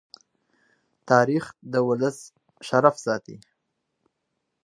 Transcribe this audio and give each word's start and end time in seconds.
تاریخ 1.09 1.43
د 1.71 1.73
ولس 1.87 2.17
شرف 2.67 2.95
ساتي. 3.05 3.37